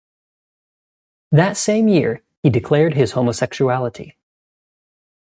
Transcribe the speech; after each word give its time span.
That 1.31 1.57
same 1.57 1.87
year, 1.87 2.23
he 2.41 2.49
declared 2.49 2.95
his 2.95 3.11
homosexuality. 3.11 4.13